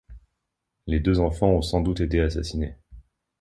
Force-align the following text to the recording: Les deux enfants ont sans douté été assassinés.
Les 0.87 0.99
deux 0.99 1.19
enfants 1.19 1.51
ont 1.51 1.61
sans 1.61 1.81
douté 1.81 2.05
été 2.05 2.21
assassinés. 2.21 2.75